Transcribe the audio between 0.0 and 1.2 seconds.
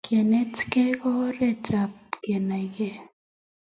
kenetkei ko